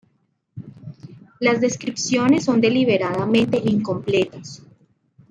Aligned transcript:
Las 1.39 1.61
descripciones 1.61 2.45
son 2.45 2.59
deliberadamente 2.59 3.61
incompletas. 3.63 4.63